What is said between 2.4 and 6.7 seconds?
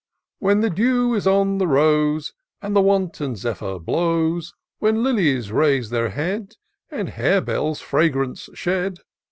And the wanton zephyr blows; When lilies raise their head,